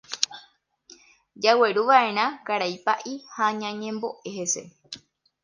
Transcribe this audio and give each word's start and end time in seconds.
Jagueruva'erã 1.43 2.25
karai 2.47 2.75
Pa'i 2.85 3.13
ha 3.33 3.45
ñañembo'e 3.61 4.27
hese. 4.37 4.63